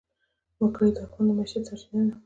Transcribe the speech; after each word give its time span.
وګړي 0.61 0.89
د 0.93 0.97
افغانانو 1.05 1.35
د 1.35 1.37
معیشت 1.37 1.63
سرچینه 1.69 2.03
ده. 2.09 2.15